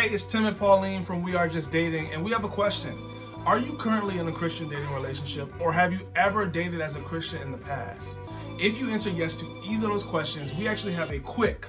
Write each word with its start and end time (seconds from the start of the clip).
Hey, 0.00 0.08
it's 0.08 0.24
Tim 0.24 0.46
and 0.46 0.56
Pauline 0.56 1.04
from 1.04 1.22
We 1.22 1.34
Are 1.34 1.46
Just 1.46 1.70
Dating, 1.70 2.10
and 2.10 2.24
we 2.24 2.30
have 2.30 2.42
a 2.42 2.48
question. 2.48 2.96
Are 3.44 3.58
you 3.58 3.74
currently 3.74 4.18
in 4.18 4.26
a 4.28 4.32
Christian 4.32 4.66
dating 4.66 4.90
relationship, 4.94 5.52
or 5.60 5.74
have 5.74 5.92
you 5.92 6.08
ever 6.16 6.46
dated 6.46 6.80
as 6.80 6.96
a 6.96 7.00
Christian 7.00 7.42
in 7.42 7.52
the 7.52 7.58
past? 7.58 8.18
If 8.58 8.78
you 8.78 8.88
answer 8.88 9.10
yes 9.10 9.34
to 9.36 9.44
either 9.62 9.84
of 9.84 9.92
those 9.92 10.02
questions, 10.02 10.54
we 10.54 10.66
actually 10.66 10.94
have 10.94 11.12
a 11.12 11.18
quick 11.18 11.66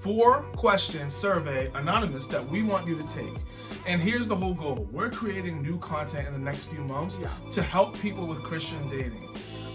four 0.00 0.44
question 0.56 1.10
survey, 1.10 1.70
anonymous, 1.74 2.24
that 2.28 2.48
we 2.48 2.62
want 2.62 2.88
you 2.88 2.96
to 2.96 3.06
take. 3.06 3.34
And 3.86 4.00
here's 4.00 4.26
the 4.26 4.36
whole 4.36 4.54
goal 4.54 4.88
we're 4.90 5.10
creating 5.10 5.60
new 5.60 5.78
content 5.78 6.26
in 6.26 6.32
the 6.32 6.38
next 6.38 6.70
few 6.70 6.80
months 6.84 7.20
Yeah. 7.20 7.28
to 7.50 7.62
help 7.62 7.98
people 8.00 8.24
with 8.26 8.42
Christian 8.42 8.78
dating. 8.88 9.28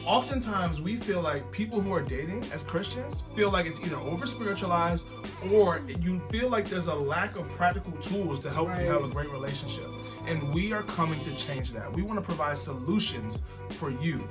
Oftentimes, 0.05 0.81
we 0.81 0.97
feel 0.97 1.21
like 1.21 1.49
people 1.51 1.79
who 1.79 1.93
are 1.93 2.01
dating 2.01 2.43
as 2.51 2.61
Christians 2.61 3.23
feel 3.37 3.49
like 3.49 3.65
it's 3.65 3.79
either 3.79 3.95
over 3.95 4.25
spiritualized 4.25 5.07
or 5.49 5.81
you 6.01 6.21
feel 6.29 6.49
like 6.49 6.67
there's 6.67 6.87
a 6.87 6.93
lack 6.93 7.37
of 7.37 7.49
practical 7.51 7.93
tools 7.93 8.41
to 8.41 8.49
help 8.49 8.67
you 8.77 8.85
have 8.85 9.05
a 9.05 9.07
great 9.07 9.29
relationship. 9.29 9.87
And 10.27 10.53
we 10.53 10.73
are 10.73 10.83
coming 10.83 11.21
to 11.21 11.33
change 11.35 11.71
that. 11.71 11.93
We 11.93 12.01
want 12.01 12.19
to 12.19 12.21
provide 12.21 12.57
solutions 12.57 13.39
for 13.69 13.91
you. 13.91 14.27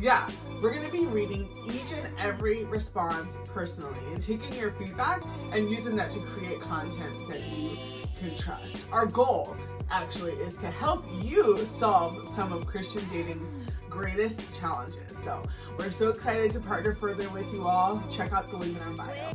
Yeah, 0.00 0.26
we're 0.62 0.72
gonna 0.72 0.88
be 0.88 1.04
reading 1.04 1.46
each 1.66 1.92
and 1.92 2.08
every 2.18 2.64
response 2.64 3.36
personally 3.52 3.98
and 4.06 4.22
taking 4.22 4.54
your 4.54 4.72
feedback 4.72 5.22
and 5.52 5.70
using 5.70 5.96
that 5.96 6.10
to 6.12 6.20
create 6.20 6.62
content 6.62 7.28
that 7.28 7.42
you 7.42 7.76
can 8.18 8.38
trust. 8.38 8.86
Our 8.90 9.04
goal 9.04 9.54
actually 9.90 10.32
is 10.34 10.54
to 10.54 10.70
help 10.70 11.04
you 11.22 11.58
solve 11.78 12.26
some 12.34 12.54
of 12.54 12.66
Christian 12.66 13.06
dating's 13.10 13.59
greatest 13.90 14.58
challenges. 14.58 15.12
So 15.24 15.42
we're 15.76 15.90
so 15.90 16.08
excited 16.08 16.52
to 16.52 16.60
partner 16.60 16.94
further 16.94 17.28
with 17.30 17.52
you 17.52 17.66
all. 17.66 18.02
Check 18.10 18.32
out 18.32 18.48
the 18.50 18.56
link 18.56 18.76
in 18.76 18.82
our 18.82 18.92
bio. 18.92 19.34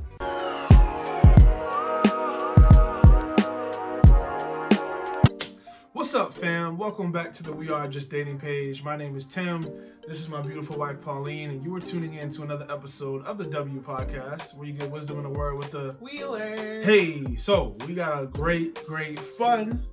What's 5.91 6.13
up, 6.13 6.33
fam? 6.33 6.77
Welcome 6.77 7.11
back 7.11 7.33
to 7.33 7.43
the 7.43 7.51
We 7.51 7.69
Are 7.69 7.87
Just 7.87 8.09
Dating 8.09 8.37
page. 8.37 8.83
My 8.83 8.95
name 8.95 9.17
is 9.17 9.25
Tim. 9.25 9.61
This 10.07 10.19
is 10.19 10.29
my 10.29 10.41
beautiful 10.41 10.77
wife, 10.77 11.01
Pauline, 11.01 11.49
and 11.49 11.63
you 11.63 11.75
are 11.75 11.79
tuning 11.79 12.13
in 12.13 12.29
to 12.31 12.43
another 12.43 12.67
episode 12.69 13.25
of 13.25 13.37
the 13.37 13.45
W 13.45 13.81
Podcast, 13.81 14.55
where 14.55 14.67
you 14.67 14.73
get 14.73 14.91
wisdom 14.91 15.17
in 15.17 15.23
the 15.23 15.29
word 15.29 15.57
with 15.57 15.71
the 15.71 15.97
Wheeler. 15.99 16.81
Hey, 16.83 17.35
so 17.37 17.75
we 17.87 17.95
got 17.95 18.21
a 18.21 18.27
great, 18.27 18.85
great, 18.85 19.19
fun, 19.19 19.83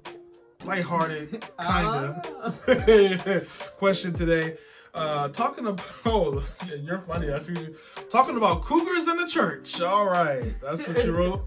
lighthearted, 0.65 1.31
kinda 1.61 2.23
Ah. 2.69 3.41
question 3.79 4.13
today. 4.13 4.57
Uh, 4.95 5.29
talking 5.29 5.67
about, 5.67 5.87
oh, 6.07 6.43
you're 6.83 6.99
funny. 6.99 7.33
I 7.33 7.39
see 7.39 7.55
you 7.55 7.77
talking 8.11 8.37
about 8.37 8.63
cougars 8.63 9.09
in 9.09 9.17
the 9.17 9.27
church. 9.27 9.81
All 9.81 10.07
right, 10.07 10.45
that's 10.61 10.87
what 10.87 11.05
you 11.05 11.13
wrote. 11.13 11.43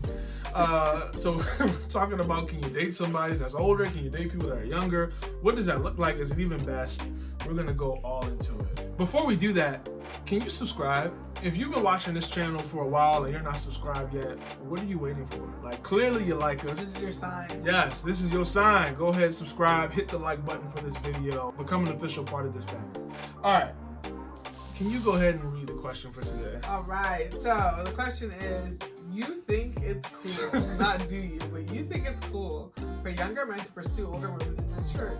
Uh, 0.55 1.11
so 1.11 1.43
we're 1.59 1.67
talking 1.89 2.21
about 2.21 2.47
can 2.47 2.63
you 2.63 2.69
date 2.69 2.93
somebody 2.93 3.33
that's 3.35 3.53
older? 3.53 3.85
Can 3.85 4.05
you 4.05 4.09
date 4.09 4.31
people 4.31 4.47
that 4.47 4.57
are 4.57 4.63
younger? 4.63 5.11
What 5.41 5.57
does 5.57 5.65
that 5.65 5.83
look 5.83 5.97
like? 5.97 6.15
Is 6.15 6.31
it 6.31 6.39
even 6.39 6.63
best? 6.63 7.03
We're 7.45 7.55
gonna 7.55 7.73
go 7.73 7.99
all 8.05 8.25
into 8.25 8.57
it. 8.59 8.97
Before 8.97 9.25
we 9.25 9.35
do 9.35 9.51
that, 9.51 9.89
can 10.25 10.41
you 10.41 10.49
subscribe? 10.49 11.13
If 11.43 11.57
you've 11.57 11.73
been 11.73 11.83
watching 11.83 12.13
this 12.13 12.29
channel 12.29 12.61
for 12.61 12.83
a 12.83 12.87
while 12.87 13.25
and 13.25 13.33
you're 13.33 13.43
not 13.43 13.57
subscribed 13.59 14.13
yet, 14.13 14.39
what 14.63 14.79
are 14.79 14.85
you 14.85 14.97
waiting 14.97 15.27
for? 15.27 15.53
Like 15.61 15.83
clearly 15.83 16.23
you 16.23 16.35
like 16.35 16.63
us. 16.63 16.85
This 16.85 16.95
is 16.95 17.01
your 17.01 17.11
sign. 17.11 17.61
Yes, 17.65 18.01
this 18.01 18.21
is 18.21 18.31
your 18.31 18.45
sign. 18.45 18.95
Go 18.95 19.07
ahead, 19.07 19.33
subscribe, 19.33 19.91
hit 19.91 20.07
the 20.07 20.17
like 20.17 20.45
button 20.45 20.71
for 20.71 20.81
this 20.81 20.95
video, 20.97 21.51
become 21.57 21.85
an 21.85 21.91
official 21.91 22.23
part 22.23 22.45
of 22.45 22.53
this 22.53 22.63
family. 22.63 23.13
All 23.43 23.51
right. 23.51 23.73
Can 24.77 24.89
you 24.89 24.99
go 24.99 25.11
ahead 25.11 25.35
and 25.35 25.53
read 25.53 25.67
the 25.67 25.73
question 25.73 26.13
for 26.13 26.21
today? 26.21 26.65
All 26.65 26.83
right. 26.83 27.33
So 27.33 27.81
the 27.83 27.91
question 27.91 28.31
is, 28.31 28.79
you 29.15 29.35
think 29.35 29.77
it's 29.81 30.07
cool, 30.21 30.59
not 30.77 31.07
do 31.07 31.15
you, 31.15 31.39
but 31.51 31.71
you 31.71 31.85
think 31.85 32.05
it's 32.05 32.19
cool 32.27 32.73
for 33.01 33.09
younger 33.09 33.45
men 33.45 33.59
to 33.59 33.71
pursue 33.71 34.07
older 34.07 34.29
women 34.29 34.57
in 34.57 34.75
the 34.75 34.93
church? 34.93 35.19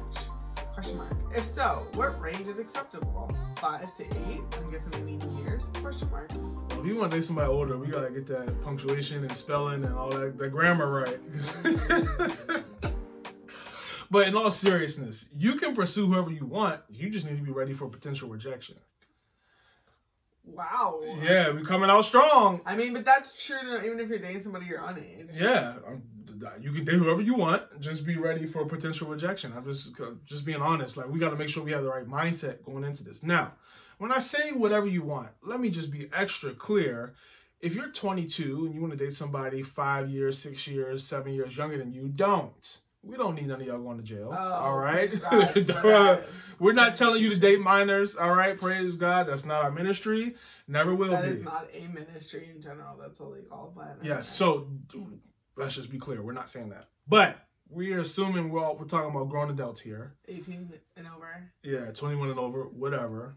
Question 0.73 0.97
mark. 0.97 1.15
If 1.33 1.45
so, 1.45 1.87
what 1.93 2.19
range 2.19 2.47
is 2.47 2.59
acceptable? 2.59 3.33
Five 3.57 3.95
to 3.95 4.03
eight? 4.03 4.41
I'm 4.57 4.69
guessing 4.69 4.89
they 4.91 4.99
mean 4.99 5.21
years? 5.37 5.69
Question 5.75 6.11
mark. 6.11 6.29
Well, 6.33 6.81
if 6.81 6.85
you 6.85 6.97
want 6.97 7.11
to 7.11 7.17
date 7.17 7.25
somebody 7.25 7.47
older, 7.47 7.77
we 7.77 7.87
gotta 7.87 8.11
get 8.11 8.27
that 8.27 8.61
punctuation 8.61 9.23
and 9.23 9.31
spelling 9.31 9.85
and 9.85 9.95
all 9.95 10.09
that, 10.09 10.37
the 10.37 10.49
grammar 10.49 10.91
right. 10.91 12.63
but 14.11 14.27
in 14.27 14.35
all 14.35 14.51
seriousness, 14.51 15.29
you 15.37 15.55
can 15.55 15.73
pursue 15.73 16.07
whoever 16.07 16.31
you 16.31 16.45
want. 16.45 16.81
You 16.89 17.09
just 17.09 17.25
need 17.25 17.37
to 17.37 17.43
be 17.43 17.51
ready 17.51 17.71
for 17.71 17.87
potential 17.87 18.27
rejection. 18.27 18.75
Wow. 20.45 21.01
Yeah, 21.21 21.51
we 21.51 21.63
coming 21.63 21.89
out 21.89 22.05
strong. 22.05 22.61
I 22.65 22.75
mean, 22.75 22.93
but 22.93 23.05
that's 23.05 23.43
true. 23.43 23.81
Even 23.83 23.99
if 23.99 24.09
you're 24.09 24.19
dating 24.19 24.41
somebody 24.41 24.65
your 24.65 24.87
own 24.87 24.97
age. 24.99 25.27
Yeah, 25.33 25.75
um, 25.87 26.03
you 26.59 26.71
can 26.71 26.85
date 26.85 26.95
whoever 26.95 27.21
you 27.21 27.35
want. 27.35 27.63
Just 27.79 28.05
be 28.05 28.17
ready 28.17 28.45
for 28.45 28.65
potential 28.65 29.07
rejection. 29.07 29.53
I'm 29.55 29.63
just 29.63 29.99
just 30.25 30.45
being 30.45 30.61
honest. 30.61 30.97
Like 30.97 31.09
we 31.09 31.19
got 31.19 31.31
to 31.31 31.35
make 31.35 31.49
sure 31.49 31.63
we 31.63 31.71
have 31.71 31.83
the 31.83 31.89
right 31.89 32.07
mindset 32.07 32.63
going 32.63 32.83
into 32.83 33.03
this. 33.03 33.23
Now, 33.23 33.53
when 33.97 34.11
I 34.11 34.19
say 34.19 34.51
whatever 34.51 34.87
you 34.87 35.03
want, 35.03 35.29
let 35.43 35.59
me 35.59 35.69
just 35.69 35.91
be 35.91 36.09
extra 36.13 36.51
clear. 36.51 37.15
If 37.61 37.73
you're 37.73 37.89
22 37.89 38.65
and 38.65 38.75
you 38.75 38.81
want 38.81 38.91
to 38.91 38.97
date 38.97 39.13
somebody 39.13 39.63
five 39.63 40.09
years, 40.09 40.37
six 40.37 40.67
years, 40.67 41.05
seven 41.05 41.33
years 41.33 41.57
younger 41.57 41.77
than 41.77 41.91
you, 41.93 42.09
don't. 42.09 42.77
We 43.05 43.17
don't 43.17 43.35
need 43.35 43.47
none 43.47 43.61
of 43.61 43.67
y'all 43.67 43.79
going 43.79 43.97
to 43.97 44.03
jail. 44.03 44.35
Oh, 44.35 44.53
all 44.53 44.77
right. 44.77 45.11
God. 45.21 46.23
We're 46.59 46.73
not 46.73 46.95
telling 46.95 47.21
you 47.21 47.29
to 47.29 47.35
date 47.35 47.61
minors. 47.61 48.15
All 48.15 48.33
right. 48.33 48.59
Praise 48.59 48.95
God. 48.95 49.27
That's 49.27 49.45
not 49.45 49.63
our 49.63 49.71
ministry. 49.71 50.35
Never 50.67 50.95
will 50.95 51.11
That 51.11 51.23
be. 51.23 51.29
is 51.29 51.43
not 51.43 51.67
a 51.73 51.87
ministry 51.89 52.49
in 52.53 52.61
general. 52.61 52.97
That's 52.99 53.19
illegal. 53.19 53.71
But 53.75 53.99
Yes. 54.01 54.27
So 54.27 54.67
let's 55.55 55.75
just 55.75 55.91
be 55.91 55.99
clear. 55.99 56.23
We're 56.23 56.33
not 56.33 56.49
saying 56.49 56.69
that, 56.69 56.87
but 57.07 57.37
we're 57.69 57.99
assuming 57.99 58.49
we're 58.49 58.63
all, 58.63 58.75
we're 58.75 58.85
talking 58.85 59.11
about 59.11 59.29
grown 59.29 59.49
adults 59.51 59.81
here. 59.81 60.15
18 60.27 60.71
and 60.97 61.07
over. 61.07 61.51
Yeah, 61.63 61.91
21 61.91 62.29
and 62.31 62.39
over, 62.39 62.63
whatever. 62.63 63.35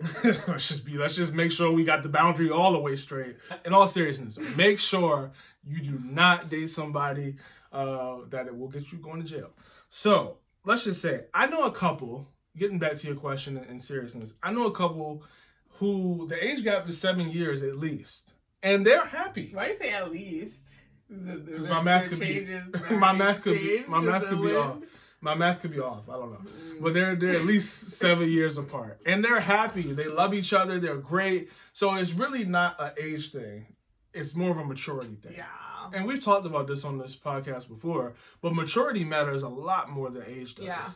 let's 0.24 0.68
just 0.68 0.86
be. 0.86 0.96
Let's 0.96 1.14
just 1.14 1.34
make 1.34 1.52
sure 1.52 1.70
we 1.72 1.84
got 1.84 2.02
the 2.02 2.08
boundary 2.08 2.50
all 2.50 2.72
the 2.72 2.78
way 2.78 2.96
straight. 2.96 3.36
In 3.66 3.74
all 3.74 3.86
seriousness, 3.86 4.38
make 4.56 4.78
sure 4.78 5.32
you 5.64 5.82
do 5.82 6.00
not 6.04 6.48
date 6.48 6.70
somebody 6.70 7.36
uh, 7.72 8.18
that 8.30 8.46
it 8.46 8.56
will 8.56 8.68
get 8.68 8.92
you 8.92 8.98
going 8.98 9.22
to 9.22 9.28
jail. 9.28 9.50
So 9.90 10.38
let's 10.64 10.84
just 10.84 11.00
say 11.02 11.24
I 11.34 11.46
know 11.46 11.64
a 11.64 11.72
couple. 11.72 12.26
Getting 12.56 12.80
back 12.80 12.96
to 12.96 13.06
your 13.06 13.16
question 13.16 13.56
in, 13.70 13.78
seriousness, 13.78 14.34
I 14.42 14.52
know 14.52 14.66
a 14.66 14.72
couple 14.72 15.22
who 15.78 16.26
the 16.28 16.44
age 16.44 16.64
gap 16.64 16.88
is 16.88 16.98
seven 16.98 17.30
years 17.30 17.62
at 17.62 17.78
least, 17.78 18.32
and 18.62 18.84
they're 18.84 19.04
happy. 19.04 19.50
Why 19.54 19.66
do 19.66 19.72
you 19.72 19.78
say 19.78 19.90
at 19.92 20.10
least? 20.10 20.74
Because 21.08 21.68
my 21.68 21.80
math 21.80 22.08
could 22.08 22.18
be 22.20 22.46
my 22.90 23.12
math 23.12 23.42
could 23.44 23.58
be 23.58 23.84
my 23.86 24.00
math 24.00 24.26
could 24.26 24.42
be 24.42 24.54
off. 24.56 24.78
My 25.22 25.34
math 25.34 25.60
could 25.60 25.70
be 25.72 25.80
off. 25.80 26.08
I 26.08 26.14
don't 26.14 26.32
know, 26.32 26.38
Mm. 26.38 26.82
but 26.82 26.92
they're 26.94 27.14
they're 27.14 27.36
at 27.36 27.44
least 27.44 27.90
seven 27.98 28.28
years 28.28 28.58
apart, 28.58 29.00
and 29.06 29.22
they're 29.24 29.38
happy. 29.40 29.92
They 29.92 30.06
love 30.08 30.34
each 30.34 30.52
other. 30.52 30.80
They're 30.80 30.96
great. 30.96 31.50
So 31.72 31.94
it's 31.94 32.12
really 32.14 32.44
not 32.44 32.76
an 32.80 32.92
age 33.00 33.30
thing. 33.32 33.66
It's 34.12 34.34
more 34.34 34.50
of 34.50 34.58
a 34.58 34.64
maturity 34.64 35.16
thing. 35.22 35.34
Yeah. 35.36 35.44
And 35.92 36.06
we've 36.06 36.20
talked 36.22 36.46
about 36.46 36.66
this 36.66 36.84
on 36.84 36.98
this 36.98 37.16
podcast 37.16 37.68
before, 37.68 38.14
but 38.42 38.54
maturity 38.54 39.04
matters 39.04 39.42
a 39.42 39.48
lot 39.48 39.90
more 39.90 40.10
than 40.10 40.24
age 40.26 40.54
does. 40.54 40.66
Yeah. 40.66 40.88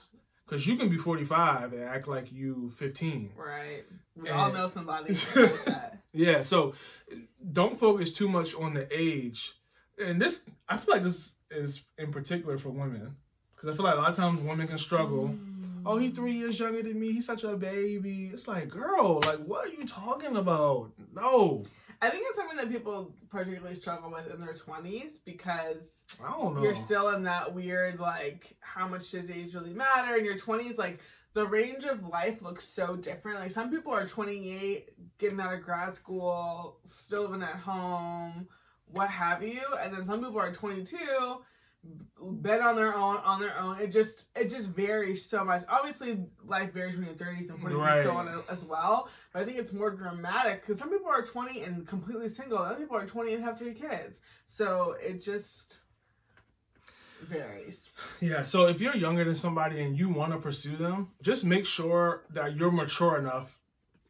Because 0.46 0.66
you 0.66 0.76
can 0.76 0.88
be 0.90 0.98
45 0.98 1.72
and 1.72 1.82
act 1.84 2.06
like 2.06 2.30
you 2.30 2.70
15. 2.76 3.32
Right. 3.36 3.84
We 4.14 4.28
And- 4.28 4.38
all 4.38 4.52
know 4.52 4.66
somebody 4.68 5.14
like 5.34 5.64
that. 5.64 5.98
Yeah, 6.16 6.42
so 6.42 6.74
don't 7.52 7.76
focus 7.76 8.12
too 8.12 8.28
much 8.28 8.54
on 8.54 8.72
the 8.74 8.86
age. 8.96 9.52
And 9.98 10.22
this, 10.22 10.44
I 10.68 10.76
feel 10.76 10.94
like 10.94 11.02
this 11.02 11.32
is 11.50 11.82
in 11.98 12.12
particular 12.12 12.56
for 12.56 12.68
women. 12.68 13.16
Because 13.56 13.68
I 13.68 13.74
feel 13.74 13.84
like 13.84 13.96
a 13.96 13.98
lot 14.00 14.10
of 14.10 14.16
times 14.16 14.40
women 14.40 14.68
can 14.68 14.78
struggle. 14.78 15.28
Mm. 15.28 15.82
Oh, 15.84 15.96
he's 15.98 16.12
three 16.12 16.32
years 16.34 16.58
younger 16.60 16.82
than 16.84 17.00
me. 17.00 17.12
He's 17.14 17.26
such 17.26 17.42
a 17.42 17.56
baby. 17.56 18.30
It's 18.32 18.46
like, 18.46 18.68
girl, 18.68 19.20
like, 19.24 19.38
what 19.40 19.66
are 19.66 19.72
you 19.72 19.84
talking 19.86 20.36
about? 20.36 20.92
No, 21.14 21.64
I 22.00 22.10
think 22.10 22.25
it's 22.28 22.37
something 22.37 22.56
that 22.56 22.71
people 22.71 23.15
particularly 23.28 23.75
struggle 23.75 24.10
with 24.10 24.32
in 24.32 24.41
their 24.41 24.55
20s 24.55 25.19
because 25.25 25.88
I 26.22 26.31
don't 26.31 26.56
know. 26.56 26.62
you're 26.62 26.75
still 26.75 27.10
in 27.10 27.22
that 27.25 27.55
weird, 27.55 28.00
like, 28.00 28.56
how 28.61 28.87
much 28.88 29.11
does 29.11 29.31
age 29.31 29.55
really 29.55 29.73
matter? 29.73 30.17
In 30.17 30.25
your 30.25 30.38
20s, 30.38 30.79
like, 30.79 31.00
the 31.35 31.46
range 31.46 31.85
of 31.85 32.06
life 32.06 32.43
looks 32.43 32.67
so 32.67 32.96
different. 32.96 33.41
Like, 33.41 33.50
some 33.50 33.70
people 33.70 33.93
are 33.93 34.06
28, 34.06 34.91
getting 35.19 35.41
out 35.41 35.55
of 35.55 35.62
grad 35.62 35.94
school, 35.94 36.79
still 36.85 37.23
living 37.23 37.43
at 37.43 37.56
home, 37.56 38.47
what 38.87 39.11
have 39.11 39.43
you. 39.43 39.62
And 39.81 39.93
then 39.93 40.06
some 40.06 40.23
people 40.23 40.38
are 40.38 40.52
22, 40.52 40.97
been 42.44 42.61
on 42.61 42.76
their 42.76 42.94
own, 42.94 43.17
on 43.25 43.41
their 43.41 43.58
own. 43.58 43.81
It 43.81 43.88
just, 43.88 44.29
it 44.37 44.50
just 44.50 44.69
varies 44.69 45.25
so 45.25 45.44
much. 45.44 45.64
Obviously, 45.69 46.19
life 46.46 46.73
varies 46.73 46.94
when 46.94 47.06
you're 47.06 47.14
30s 47.14 47.49
and 47.49 47.58
40s 47.58 47.94
and 47.96 48.02
so 48.05 48.11
on 48.12 48.44
as 48.49 48.62
well. 48.62 49.08
But 49.32 49.43
I 49.43 49.44
think 49.46 49.58
it's 49.58 49.73
more 49.73 49.91
dramatic 49.91 50.61
because 50.61 50.79
some 50.79 50.91
people 50.91 51.08
are 51.08 51.23
20 51.23 51.62
and 51.62 51.87
completely 51.87 52.29
single. 52.29 52.58
Other 52.58 52.76
people 52.76 52.96
are 52.96 53.06
20 53.06 53.35
and 53.35 53.43
have 53.43 53.58
three 53.58 53.73
kids. 53.73 54.20
So 54.46 54.94
it 55.02 55.25
just 55.25 55.81
varies. 57.23 57.88
Yeah, 58.20 58.44
so 58.44 58.67
if 58.67 58.79
you're 58.79 58.94
younger 58.94 59.25
than 59.25 59.35
somebody 59.35 59.81
and 59.81 59.99
you 59.99 60.11
want 60.11 60.32
to 60.32 60.38
pursue 60.38 60.76
them, 60.76 61.12
just 61.23 61.47
make 61.47 61.64
sure 61.64 62.25
that 62.31 62.56
you're 62.56 62.70
mature 62.70 63.19
enough 63.19 63.58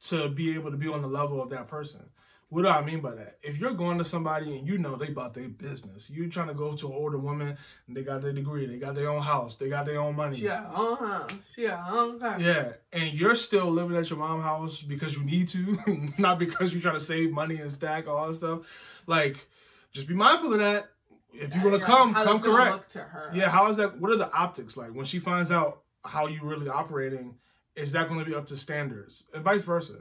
to 0.08 0.28
be 0.28 0.54
able 0.54 0.72
to 0.72 0.76
be 0.76 0.88
on 0.88 1.02
the 1.02 1.08
level 1.08 1.40
of 1.40 1.50
that 1.50 1.68
person. 1.68 2.04
What 2.50 2.62
do 2.62 2.68
I 2.68 2.84
mean 2.84 3.00
by 3.00 3.14
that? 3.14 3.38
If 3.42 3.58
you're 3.58 3.72
going 3.72 3.98
to 3.98 4.04
somebody 4.04 4.56
and 4.56 4.66
you 4.66 4.78
know 4.78 4.96
they 4.96 5.08
about 5.08 5.34
their 5.34 5.48
business, 5.48 6.08
you 6.10 6.28
trying 6.28 6.48
to 6.48 6.54
go 6.54 6.74
to 6.74 6.86
an 6.86 6.92
older 6.92 7.18
woman 7.18 7.56
and 7.86 7.96
they 7.96 8.02
got 8.02 8.22
their 8.22 8.32
degree, 8.32 8.66
they 8.66 8.78
got 8.78 8.94
their 8.94 9.08
own 9.08 9.22
house, 9.22 9.56
they 9.56 9.68
got 9.68 9.86
their 9.86 10.00
own 10.00 10.14
money. 10.14 10.36
Yeah, 10.36 10.64
uh 10.72 10.94
huh. 10.94 11.28
Yeah, 11.56 11.84
okay. 11.90 12.44
Yeah, 12.44 12.72
and 12.92 13.12
you're 13.12 13.34
still 13.34 13.70
living 13.70 13.96
at 13.96 14.08
your 14.08 14.18
mom's 14.18 14.44
house 14.44 14.82
because 14.82 15.16
you 15.16 15.24
need 15.24 15.48
to, 15.48 16.12
not 16.18 16.38
because 16.38 16.72
you're 16.72 16.82
trying 16.82 16.98
to 16.98 17.04
save 17.04 17.32
money 17.32 17.56
and 17.56 17.72
stack 17.72 18.06
all 18.06 18.28
that 18.28 18.34
stuff. 18.34 18.60
Like, 19.06 19.46
just 19.92 20.06
be 20.06 20.14
mindful 20.14 20.52
of 20.52 20.60
that. 20.60 20.90
If 21.32 21.54
you're 21.54 21.64
gonna 21.64 21.78
Yeah, 21.78 21.86
come, 21.86 22.14
come 22.14 22.40
correct. 22.40 22.90
To 22.90 23.00
her. 23.00 23.30
Yeah, 23.34 23.48
how 23.48 23.68
is 23.68 23.76
that? 23.78 23.98
What 23.98 24.12
are 24.12 24.16
the 24.16 24.32
optics 24.32 24.76
like 24.76 24.94
when 24.94 25.06
she 25.06 25.18
finds 25.18 25.50
out 25.50 25.82
how 26.04 26.28
you 26.28 26.40
really 26.42 26.68
operating? 26.68 27.34
Is 27.74 27.90
that 27.90 28.06
going 28.06 28.20
to 28.20 28.24
be 28.24 28.36
up 28.36 28.46
to 28.46 28.56
standards, 28.56 29.24
and 29.34 29.42
vice 29.42 29.64
versa? 29.64 29.94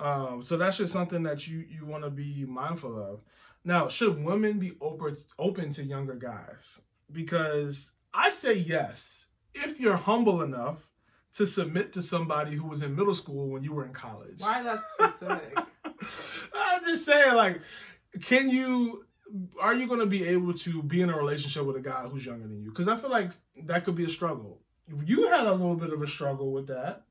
Um, 0.00 0.42
so 0.42 0.56
that's 0.56 0.78
just 0.78 0.92
something 0.92 1.22
that 1.24 1.46
you 1.46 1.64
you 1.68 1.84
want 1.84 2.04
to 2.04 2.10
be 2.10 2.44
mindful 2.46 2.98
of. 2.98 3.20
Now, 3.64 3.88
should 3.88 4.22
women 4.24 4.58
be 4.58 4.72
open 4.80 5.16
open 5.38 5.70
to 5.72 5.84
younger 5.84 6.14
guys? 6.14 6.80
Because 7.12 7.92
I 8.14 8.30
say 8.30 8.54
yes 8.54 9.26
if 9.54 9.78
you're 9.78 9.96
humble 9.96 10.42
enough 10.42 10.88
to 11.34 11.46
submit 11.46 11.92
to 11.92 12.02
somebody 12.02 12.56
who 12.56 12.66
was 12.66 12.82
in 12.82 12.96
middle 12.96 13.14
school 13.14 13.48
when 13.48 13.62
you 13.62 13.72
were 13.72 13.84
in 13.84 13.92
college. 13.92 14.40
Why 14.40 14.62
that 14.62 14.82
specific? 14.92 15.58
I'm 16.54 16.84
just 16.84 17.04
saying, 17.04 17.34
like, 17.34 17.60
can 18.22 18.48
you? 18.48 19.04
Are 19.60 19.74
you 19.74 19.86
going 19.86 20.00
to 20.00 20.06
be 20.06 20.26
able 20.26 20.54
to 20.54 20.82
be 20.82 21.02
in 21.02 21.10
a 21.10 21.16
relationship 21.16 21.64
with 21.64 21.76
a 21.76 21.80
guy 21.80 22.02
who's 22.08 22.26
younger 22.26 22.48
than 22.48 22.62
you? 22.62 22.70
Because 22.70 22.88
I 22.88 22.96
feel 22.96 23.10
like 23.10 23.30
that 23.64 23.84
could 23.84 23.94
be 23.94 24.04
a 24.04 24.08
struggle. 24.08 24.58
You 25.04 25.28
had 25.28 25.46
a 25.46 25.52
little 25.52 25.76
bit 25.76 25.92
of 25.92 26.02
a 26.02 26.06
struggle 26.06 26.50
with 26.50 26.66
that. 26.66 27.04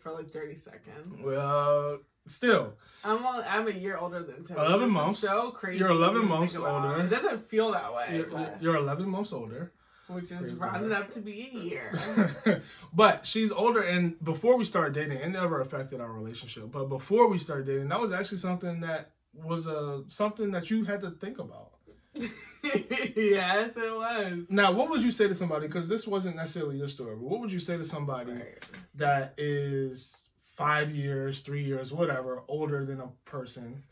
For 0.00 0.12
like 0.12 0.30
thirty 0.30 0.56
seconds. 0.56 1.20
Well, 1.24 1.98
still, 2.26 2.74
I'm 3.04 3.24
only, 3.24 3.44
I'm 3.44 3.66
a 3.68 3.72
year 3.72 3.96
older 3.98 4.22
than 4.22 4.44
Tim. 4.44 4.56
11 4.56 4.72
which 4.80 4.86
is 4.86 4.92
months. 4.92 5.20
So 5.20 5.50
crazy. 5.50 5.78
You're 5.78 5.90
11 5.90 6.26
months 6.26 6.52
think 6.54 6.64
about 6.64 6.84
it. 6.84 6.88
older. 6.88 7.04
It 7.04 7.08
doesn't 7.10 7.42
feel 7.48 7.72
that 7.72 7.92
way, 7.94 8.16
you're, 8.16 8.26
but- 8.26 8.62
you're 8.62 8.76
11 8.76 9.08
months 9.08 9.32
older. 9.32 9.72
which 10.08 10.30
is 10.30 10.38
Crazy. 10.40 10.54
rounded 10.54 10.92
up 10.92 11.10
to 11.12 11.20
be 11.20 11.50
a 11.54 11.58
year. 11.58 12.62
but 12.92 13.26
she's 13.26 13.50
older, 13.52 13.80
and 13.82 14.22
before 14.24 14.56
we 14.56 14.64
started 14.64 14.94
dating, 14.94 15.18
it 15.18 15.28
never 15.28 15.60
affected 15.60 16.00
our 16.00 16.12
relationship. 16.12 16.70
But 16.70 16.86
before 16.86 17.28
we 17.28 17.38
started 17.38 17.66
dating, 17.66 17.88
that 17.88 18.00
was 18.00 18.12
actually 18.12 18.38
something 18.38 18.80
that 18.80 19.10
was 19.34 19.66
a 19.66 20.02
something 20.08 20.50
that 20.50 20.70
you 20.70 20.84
had 20.84 21.00
to 21.00 21.10
think 21.12 21.38
about. 21.38 21.70
yes, 22.62 23.70
it 23.76 23.96
was. 23.96 24.46
Now, 24.50 24.72
what 24.72 24.90
would 24.90 25.02
you 25.02 25.10
say 25.10 25.28
to 25.28 25.34
somebody? 25.34 25.66
Because 25.66 25.88
this 25.88 26.06
wasn't 26.06 26.36
necessarily 26.36 26.76
your 26.76 26.88
story. 26.88 27.16
But 27.16 27.24
what 27.24 27.40
would 27.40 27.52
you 27.52 27.58
say 27.60 27.76
to 27.76 27.84
somebody 27.84 28.32
Right. 28.32 28.58
that 28.96 29.34
is 29.38 30.28
five 30.56 30.94
years, 30.94 31.40
three 31.40 31.64
years, 31.64 31.92
whatever, 31.92 32.42
older 32.48 32.84
than 32.84 33.00
a 33.00 33.08
person? 33.24 33.82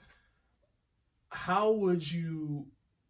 How 1.29 1.71
would 1.73 2.09
you 2.11 2.67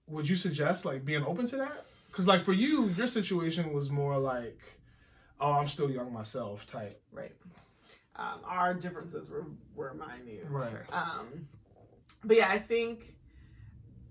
would 0.07 0.29
you 0.29 0.37
suggest 0.37 0.85
like 0.85 1.05
being 1.05 1.25
open 1.25 1.47
to 1.49 1.57
that? 1.57 1.85
Because 2.09 2.27
like 2.27 2.43
for 2.43 2.53
you, 2.53 2.89
your 2.97 3.07
situation 3.07 3.73
was 3.73 3.91
more 3.91 4.19
like, 4.19 4.59
oh, 5.41 5.53
I'm 5.53 5.69
still 5.69 5.91
young 5.91 6.13
myself 6.13 6.67
type. 6.67 7.01
Right. 7.13 7.33
Um, 8.17 8.41
our 8.45 8.75
differences 8.75 9.31
were 9.31 9.47
were 9.75 9.95
minute. 9.95 10.47
Right. 10.49 10.75
Um, 10.93 11.49
but 12.25 12.37
yeah, 12.37 12.49
I 12.49 12.59
think 12.59 13.15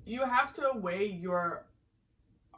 you 0.10 0.24
have 0.24 0.52
to 0.54 0.72
weigh 0.76 1.06
your 1.06 1.66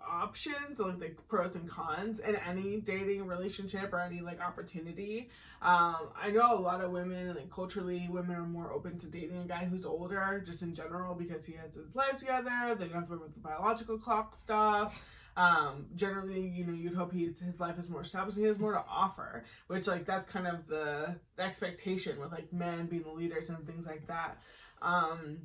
options 0.09 0.79
like 0.79 0.99
the 0.99 1.21
pros 1.27 1.55
and 1.55 1.69
cons 1.69 2.19
in 2.19 2.35
any 2.35 2.81
dating 2.81 3.25
relationship 3.27 3.93
or 3.93 3.99
any 3.99 4.19
like 4.19 4.41
opportunity. 4.41 5.29
Um 5.61 6.09
i 6.19 6.31
know 6.31 6.53
a 6.53 6.59
lot 6.59 6.81
of 6.81 6.91
women 6.91 7.35
like 7.35 7.49
culturally 7.51 8.07
women 8.09 8.35
are 8.35 8.45
more 8.45 8.71
open 8.71 8.97
to 8.99 9.07
dating 9.07 9.37
a 9.37 9.45
guy 9.45 9.65
who's 9.65 9.85
older 9.85 10.41
just 10.45 10.61
in 10.61 10.73
general 10.73 11.13
because 11.13 11.45
he 11.45 11.53
has 11.53 11.75
his 11.75 11.95
life 11.95 12.17
together 12.17 12.75
they 12.77 12.85
don't 12.85 12.95
have 12.95 13.05
to 13.05 13.11
worry 13.11 13.17
about 13.17 13.33
the 13.33 13.39
biological 13.39 13.97
clock 13.97 14.35
stuff. 14.41 14.93
Um 15.37 15.85
generally 15.95 16.41
you 16.41 16.65
know 16.65 16.73
you'd 16.73 16.95
hope 16.95 17.13
he's 17.13 17.39
his 17.39 17.59
life 17.59 17.77
is 17.77 17.89
more 17.89 18.01
established 18.01 18.37
and 18.37 18.45
he 18.45 18.47
has 18.47 18.59
more 18.59 18.73
to 18.73 18.83
offer 18.89 19.43
which 19.67 19.87
like 19.87 20.05
that's 20.05 20.29
kind 20.31 20.47
of 20.47 20.67
the, 20.67 21.15
the 21.35 21.43
expectation 21.43 22.19
with 22.19 22.31
like 22.31 22.51
men 22.51 22.87
being 22.87 23.03
the 23.03 23.11
leaders 23.11 23.49
and 23.49 23.65
things 23.67 23.85
like 23.85 24.07
that. 24.07 24.37
Um 24.81 25.39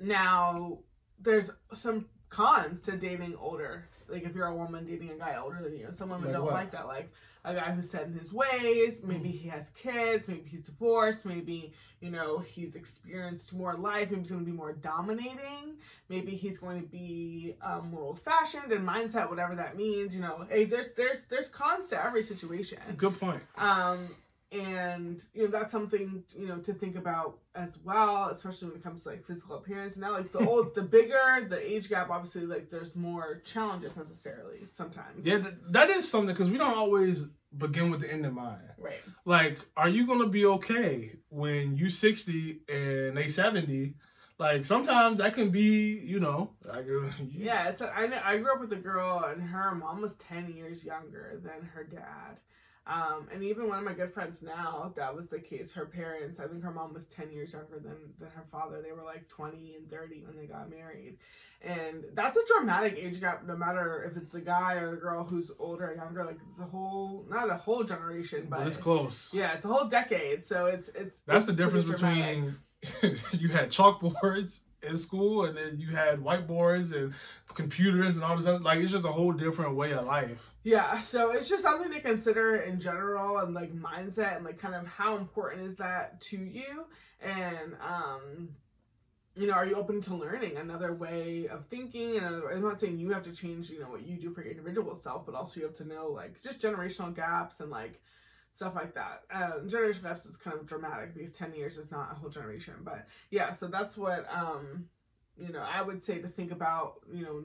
now 0.00 0.78
there's 1.22 1.50
some 1.72 2.06
cons 2.30 2.80
to 2.82 2.96
dating 2.96 3.34
older 3.40 3.88
like 4.08 4.24
if 4.24 4.34
you're 4.34 4.46
a 4.46 4.54
woman 4.54 4.86
dating 4.86 5.10
a 5.10 5.14
guy 5.14 5.36
older 5.42 5.60
than 5.62 5.76
you 5.76 5.86
and 5.86 5.96
some 5.96 6.08
women 6.10 6.24
Like 6.26 6.34
don't 6.34 6.44
what? 6.44 6.54
like 6.54 6.70
that 6.72 6.86
like 6.86 7.10
a 7.44 7.54
guy 7.54 7.70
who's 7.70 7.88
set 7.90 8.04
in 8.06 8.12
his 8.12 8.32
ways 8.32 9.00
maybe 9.02 9.28
he 9.30 9.48
has 9.48 9.70
kids 9.70 10.28
maybe 10.28 10.44
he's 10.48 10.66
divorced 10.66 11.24
maybe 11.24 11.72
you 12.00 12.10
know 12.10 12.38
he's 12.38 12.74
experienced 12.76 13.54
more 13.54 13.74
life 13.74 14.10
maybe 14.10 14.20
he's 14.22 14.30
going 14.30 14.44
to 14.44 14.50
be 14.50 14.56
more 14.56 14.72
dominating 14.74 15.76
maybe 16.10 16.32
he's 16.32 16.58
going 16.58 16.80
to 16.80 16.86
be 16.86 17.54
um, 17.62 17.90
more 17.90 18.02
old 18.02 18.20
fashioned 18.20 18.72
and 18.72 18.86
mindset 18.86 19.28
whatever 19.28 19.54
that 19.54 19.76
means 19.76 20.14
you 20.14 20.20
know 20.20 20.44
hey 20.50 20.64
there's 20.64 20.90
there's 20.92 21.22
there's 21.30 21.48
cons 21.48 21.88
to 21.88 22.04
every 22.04 22.22
situation 22.22 22.78
Good 22.96 23.18
point. 23.18 23.42
um 23.56 24.10
and 24.50 25.26
you 25.34 25.44
know 25.44 25.48
that's 25.50 25.70
something 25.70 26.22
you 26.36 26.46
know 26.46 26.56
to 26.58 26.72
think 26.72 26.96
about 26.96 27.36
as 27.54 27.76
well 27.84 28.30
especially 28.32 28.68
when 28.68 28.76
it 28.78 28.82
comes 28.82 29.02
to 29.02 29.10
like 29.10 29.22
physical 29.24 29.56
appearance 29.56 29.96
now 29.98 30.12
like 30.12 30.32
the 30.32 30.38
old 30.38 30.74
the 30.74 30.80
bigger 30.82 31.46
the 31.48 31.60
age 31.70 31.88
gap 31.90 32.08
obviously 32.08 32.46
like 32.46 32.70
there's 32.70 32.96
more 32.96 33.42
challenges 33.44 33.94
necessarily 33.96 34.64
sometimes 34.64 35.24
Yeah, 35.26 35.38
th- 35.38 35.54
that 35.70 35.90
is 35.90 36.08
something 36.08 36.34
because 36.34 36.50
we 36.50 36.56
don't 36.56 36.76
always 36.78 37.26
begin 37.58 37.90
with 37.90 38.00
the 38.00 38.12
end 38.12 38.24
in 38.24 38.34
mind. 38.34 38.60
right 38.78 39.00
Like, 39.26 39.58
are 39.76 39.88
you 39.88 40.06
gonna 40.06 40.28
be 40.28 40.46
okay 40.46 41.12
when 41.28 41.76
you 41.76 41.90
60 41.90 42.60
and 42.68 43.16
they 43.16 43.28
70? 43.28 43.94
Like 44.38 44.64
sometimes 44.64 45.18
that 45.18 45.34
can 45.34 45.50
be, 45.50 45.98
you 45.98 46.20
know, 46.20 46.52
like 46.64 46.86
you- 46.86 47.10
yeah 47.32 47.68
it's 47.68 47.80
a, 47.82 47.92
I, 47.94 48.06
know, 48.06 48.20
I 48.24 48.38
grew 48.38 48.52
up 48.52 48.60
with 48.60 48.72
a 48.72 48.76
girl 48.76 49.24
and 49.30 49.42
her 49.42 49.74
mom 49.74 50.00
was 50.00 50.14
10 50.16 50.52
years 50.52 50.84
younger 50.84 51.38
than 51.42 51.68
her 51.74 51.84
dad 51.84 52.38
um, 52.88 53.28
and 53.30 53.42
even 53.42 53.68
one 53.68 53.78
of 53.78 53.84
my 53.84 53.92
good 53.92 54.14
friends 54.14 54.42
now, 54.42 54.92
that 54.96 55.14
was 55.14 55.28
the 55.28 55.38
case. 55.38 55.72
Her 55.72 55.84
parents, 55.84 56.40
I 56.40 56.46
think 56.46 56.62
her 56.62 56.70
mom 56.70 56.94
was 56.94 57.04
10 57.06 57.30
years 57.30 57.52
younger 57.52 57.78
than, 57.78 57.96
than 58.18 58.30
her 58.30 58.44
father. 58.50 58.80
They 58.80 58.92
were 58.92 59.04
like 59.04 59.28
20 59.28 59.74
and 59.76 59.90
30 59.90 60.24
when 60.24 60.36
they 60.36 60.46
got 60.46 60.70
married. 60.70 61.18
And 61.60 62.04
that's 62.14 62.38
a 62.38 62.40
dramatic 62.46 62.96
age 62.96 63.20
gap, 63.20 63.46
no 63.46 63.56
matter 63.56 64.04
if 64.10 64.16
it's 64.16 64.32
the 64.32 64.40
guy 64.40 64.74
or 64.74 64.92
the 64.92 64.96
girl 64.96 65.22
who's 65.22 65.50
older 65.58 65.90
or 65.90 65.96
younger. 65.96 66.24
Like, 66.24 66.38
it's 66.50 66.60
a 66.60 66.64
whole, 66.64 67.26
not 67.28 67.50
a 67.50 67.56
whole 67.56 67.84
generation, 67.84 68.46
but, 68.48 68.60
but 68.60 68.66
it's 68.68 68.76
close. 68.78 69.32
yeah, 69.34 69.52
it's 69.52 69.66
a 69.66 69.68
whole 69.68 69.86
decade. 69.86 70.46
So 70.46 70.66
it's, 70.66 70.88
it's, 70.94 71.20
That's 71.26 71.44
the 71.44 71.52
difference 71.52 71.84
between 71.84 72.56
you 73.32 73.48
had 73.48 73.70
chalkboards 73.70 74.60
in 74.82 74.96
school 74.96 75.44
and 75.44 75.56
then 75.56 75.78
you 75.78 75.88
had 75.88 76.20
whiteboards 76.20 76.94
and 76.96 77.12
computers 77.58 78.14
and 78.14 78.24
all 78.24 78.36
this 78.36 78.46
other 78.46 78.60
like 78.60 78.78
it's 78.78 78.92
just 78.92 79.04
a 79.04 79.10
whole 79.12 79.32
different 79.32 79.74
way 79.74 79.92
of 79.92 80.06
life. 80.06 80.52
Yeah, 80.62 81.00
so 81.00 81.32
it's 81.32 81.48
just 81.48 81.64
something 81.64 81.92
to 81.92 82.00
consider 82.00 82.56
in 82.56 82.78
general 82.78 83.38
and 83.38 83.52
like 83.52 83.74
mindset 83.74 84.36
and 84.36 84.44
like 84.44 84.58
kind 84.58 84.76
of 84.76 84.86
how 84.86 85.16
important 85.16 85.66
is 85.68 85.76
that 85.76 86.20
to 86.22 86.36
you 86.38 86.86
and 87.20 87.76
um 87.82 88.50
you 89.34 89.46
know, 89.46 89.52
are 89.52 89.66
you 89.66 89.76
open 89.76 90.00
to 90.02 90.16
learning 90.16 90.56
another 90.56 90.92
way 90.92 91.46
of 91.46 91.66
thinking? 91.66 92.16
And 92.16 92.42
I'm 92.50 92.62
not 92.62 92.80
saying 92.80 92.98
you 92.98 93.12
have 93.12 93.22
to 93.22 93.32
change, 93.32 93.70
you 93.70 93.78
know, 93.78 93.88
what 93.88 94.04
you 94.04 94.16
do 94.16 94.32
for 94.32 94.42
your 94.42 94.50
individual 94.50 94.96
self, 94.96 95.26
but 95.26 95.36
also 95.36 95.60
you 95.60 95.66
have 95.66 95.76
to 95.76 95.84
know 95.84 96.08
like 96.08 96.42
just 96.42 96.60
generational 96.60 97.14
gaps 97.14 97.60
and 97.60 97.70
like 97.70 98.00
stuff 98.52 98.74
like 98.74 98.94
that. 98.94 99.22
Um, 99.30 99.68
generational 99.68 100.02
gaps 100.04 100.26
is 100.26 100.36
kind 100.36 100.58
of 100.58 100.66
dramatic 100.66 101.14
because 101.14 101.30
10 101.30 101.54
years 101.54 101.78
is 101.78 101.88
not 101.92 102.10
a 102.10 102.14
whole 102.16 102.30
generation. 102.30 102.74
But 102.82 103.06
yeah, 103.30 103.52
so 103.52 103.68
that's 103.68 103.96
what, 103.96 104.26
um, 104.34 104.86
you 105.40 105.52
know, 105.52 105.62
I 105.62 105.82
would 105.82 106.04
say 106.04 106.18
to 106.18 106.28
think 106.28 106.52
about, 106.52 106.94
you 107.12 107.22
know, 107.22 107.42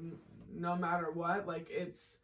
no 0.53 0.75
matter 0.75 1.11
what, 1.11 1.47
like 1.47 1.67
it's, 1.69 2.17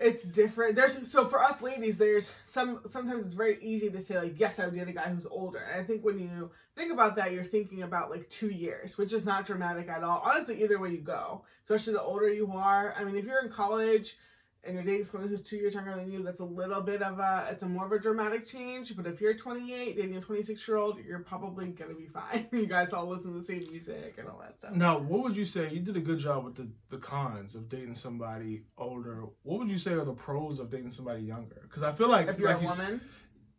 it's 0.00 0.24
different. 0.24 0.76
There's 0.76 1.10
so 1.10 1.26
for 1.26 1.42
us 1.42 1.60
ladies, 1.60 1.98
there's 1.98 2.30
some 2.46 2.80
sometimes 2.88 3.26
it's 3.26 3.34
very 3.34 3.58
easy 3.62 3.90
to 3.90 4.00
say 4.00 4.18
like, 4.18 4.40
yes, 4.40 4.58
I 4.58 4.64
would 4.64 4.74
date 4.74 4.88
a 4.88 4.92
guy 4.92 5.10
who's 5.10 5.26
older. 5.30 5.58
And 5.58 5.78
I 5.78 5.84
think 5.84 6.04
when 6.04 6.18
you 6.18 6.50
think 6.74 6.90
about 6.90 7.16
that, 7.16 7.32
you're 7.32 7.44
thinking 7.44 7.82
about 7.82 8.10
like 8.10 8.28
two 8.30 8.48
years, 8.48 8.96
which 8.96 9.12
is 9.12 9.26
not 9.26 9.44
dramatic 9.44 9.90
at 9.90 10.02
all. 10.02 10.22
Honestly, 10.24 10.62
either 10.62 10.80
way 10.80 10.90
you 10.90 11.02
go, 11.02 11.44
especially 11.64 11.92
the 11.92 12.02
older 12.02 12.32
you 12.32 12.50
are. 12.52 12.94
I 12.98 13.04
mean, 13.04 13.16
if 13.16 13.26
you're 13.26 13.44
in 13.44 13.50
college 13.50 14.16
and 14.62 14.74
you're 14.74 14.84
dating 14.84 15.04
someone 15.04 15.28
who's 15.28 15.40
two 15.40 15.56
years 15.56 15.74
younger 15.74 15.94
than 15.96 16.10
you, 16.10 16.22
that's 16.22 16.40
a 16.40 16.44
little 16.44 16.82
bit 16.82 17.02
of 17.02 17.18
a 17.18 17.48
it's 17.50 17.62
a 17.62 17.66
more 17.66 17.86
of 17.86 17.92
a 17.92 17.98
dramatic 17.98 18.44
change. 18.44 18.94
But 18.94 19.06
if 19.06 19.20
you're 19.20 19.34
28 19.34 19.96
dating 19.96 20.16
a 20.16 20.20
26 20.20 20.68
year 20.68 20.76
old, 20.76 20.98
you're 20.98 21.20
probably 21.20 21.66
gonna 21.68 21.94
be 21.94 22.06
fine. 22.06 22.46
you 22.52 22.66
guys 22.66 22.92
all 22.92 23.06
listen 23.06 23.32
to 23.32 23.38
the 23.38 23.44
same 23.44 23.70
music 23.70 24.16
and 24.18 24.28
all 24.28 24.38
that 24.40 24.58
stuff. 24.58 24.72
Now, 24.72 24.98
what 24.98 25.22
would 25.22 25.36
you 25.36 25.46
say? 25.46 25.70
You 25.70 25.80
did 25.80 25.96
a 25.96 26.00
good 26.00 26.18
job 26.18 26.44
with 26.44 26.56
the, 26.56 26.68
the 26.90 26.98
cons 26.98 27.54
of 27.54 27.68
dating 27.68 27.94
somebody 27.94 28.64
older. 28.76 29.24
What 29.42 29.60
would 29.60 29.70
you 29.70 29.78
say 29.78 29.92
are 29.92 30.04
the 30.04 30.12
pros 30.12 30.60
of 30.60 30.70
dating 30.70 30.90
somebody 30.90 31.22
younger? 31.22 31.62
Because 31.62 31.82
I 31.82 31.92
feel 31.92 32.08
like 32.08 32.28
If 32.28 32.38
you're 32.38 32.48
like 32.48 32.58
a 32.58 32.64
you 32.64 32.68
woman, 32.68 33.00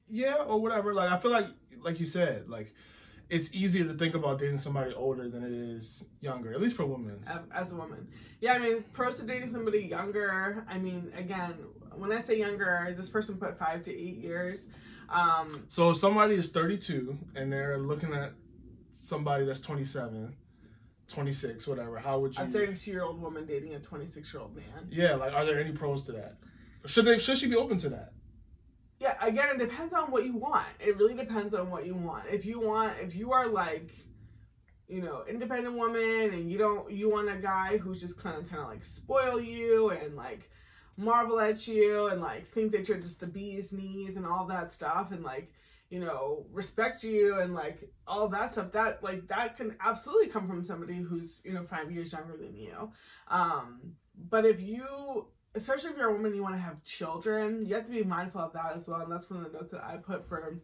yeah, 0.09 0.35
or 0.35 0.61
whatever. 0.61 0.93
Like 0.93 1.11
I 1.11 1.17
feel 1.17 1.31
like 1.31 1.47
like 1.81 1.99
you 1.99 2.05
said, 2.05 2.47
like 2.47 2.73
it's 3.31 3.49
easier 3.53 3.85
to 3.85 3.93
think 3.93 4.13
about 4.13 4.39
dating 4.39 4.57
somebody 4.57 4.93
older 4.93 5.29
than 5.29 5.41
it 5.43 5.53
is 5.53 6.05
younger, 6.19 6.53
at 6.53 6.59
least 6.59 6.75
for 6.75 6.85
women. 6.85 7.17
as- 7.53 7.71
a 7.71 7.75
woman. 7.75 8.05
Yeah, 8.41 8.53
I 8.55 8.59
mean, 8.59 8.83
pros 8.91 9.15
to 9.19 9.23
dating 9.23 9.49
somebody 9.49 9.79
younger. 9.79 10.65
I 10.67 10.77
mean, 10.77 11.11
again, 11.15 11.53
when 11.95 12.11
I 12.11 12.19
say 12.19 12.37
younger, 12.37 12.93
this 12.95 13.07
person 13.09 13.37
put 13.37 13.57
five 13.57 13.83
to 13.83 13.91
eight 13.91 14.17
years. 14.17 14.67
Um, 15.07 15.63
So 15.69 15.91
if 15.91 15.97
somebody 15.97 16.35
is 16.35 16.49
32 16.51 17.17
and 17.35 17.51
they're 17.51 17.77
looking 17.79 18.13
at 18.13 18.33
somebody 18.93 19.45
that's 19.45 19.61
27, 19.61 20.35
26, 21.07 21.67
whatever, 21.67 21.99
how 21.99 22.19
would 22.19 22.37
you? 22.37 22.43
A 22.43 22.47
32 22.47 22.91
year 22.91 23.03
old 23.03 23.21
woman 23.21 23.45
dating 23.45 23.75
a 23.75 23.79
26 23.79 24.33
year 24.33 24.41
old 24.43 24.55
man. 24.55 24.87
Yeah, 24.89 25.15
like, 25.15 25.33
are 25.33 25.45
there 25.45 25.59
any 25.59 25.71
pros 25.71 26.05
to 26.07 26.11
that? 26.13 26.35
Should 26.85 27.05
they? 27.05 27.17
Should 27.17 27.37
she 27.37 27.47
be 27.47 27.55
open 27.55 27.77
to 27.79 27.89
that? 27.89 28.11
Yeah, 29.01 29.15
again, 29.19 29.55
it 29.55 29.57
depends 29.57 29.95
on 29.95 30.11
what 30.11 30.25
you 30.25 30.35
want. 30.35 30.67
It 30.79 30.95
really 30.95 31.15
depends 31.15 31.55
on 31.55 31.71
what 31.71 31.87
you 31.87 31.95
want. 31.95 32.25
If 32.29 32.45
you 32.45 32.59
want, 32.59 32.93
if 33.01 33.15
you 33.15 33.31
are 33.31 33.47
like, 33.47 33.89
you 34.87 35.01
know, 35.01 35.23
independent 35.27 35.75
woman, 35.75 36.31
and 36.35 36.51
you 36.51 36.59
don't, 36.59 36.91
you 36.91 37.09
want 37.09 37.27
a 37.27 37.37
guy 37.37 37.77
who's 37.77 37.99
just 37.99 38.15
kind 38.15 38.37
of, 38.37 38.47
kind 38.47 38.61
of 38.61 38.67
like 38.67 38.85
spoil 38.85 39.41
you 39.41 39.89
and 39.89 40.15
like 40.15 40.51
marvel 40.97 41.39
at 41.39 41.67
you 41.67 42.09
and 42.09 42.21
like 42.21 42.45
think 42.45 42.71
that 42.73 42.87
you're 42.87 42.99
just 42.99 43.19
the 43.19 43.25
bee's 43.25 43.73
knees 43.73 44.17
and 44.17 44.25
all 44.27 44.45
that 44.45 44.71
stuff, 44.71 45.11
and 45.11 45.23
like 45.23 45.51
you 45.89 45.99
know, 45.99 46.45
respect 46.53 47.03
you 47.03 47.39
and 47.39 47.55
like 47.55 47.89
all 48.05 48.27
that 48.27 48.51
stuff. 48.51 48.71
That 48.71 49.01
like 49.01 49.27
that 49.29 49.57
can 49.57 49.75
absolutely 49.79 50.27
come 50.27 50.47
from 50.47 50.63
somebody 50.63 50.97
who's, 50.97 51.39
you 51.43 51.53
know, 51.53 51.63
five 51.63 51.91
years 51.91 52.13
younger 52.13 52.37
than 52.37 52.55
you. 52.55 52.91
Um, 53.29 53.93
but 54.29 54.45
if 54.45 54.61
you 54.61 55.25
especially 55.55 55.91
if 55.91 55.97
you're 55.97 56.09
a 56.09 56.13
woman 56.13 56.33
you 56.33 56.43
want 56.43 56.55
to 56.55 56.61
have 56.61 56.83
children, 56.83 57.65
you 57.65 57.75
have 57.75 57.85
to 57.85 57.91
be 57.91 58.03
mindful 58.03 58.41
of 58.41 58.53
that 58.53 58.75
as 58.75 58.87
well. 58.87 59.01
And 59.01 59.11
that's 59.11 59.29
one 59.29 59.43
of 59.43 59.51
the 59.51 59.57
notes 59.57 59.71
that 59.71 59.83
I 59.83 59.97
put 59.97 60.27
for 60.27 60.59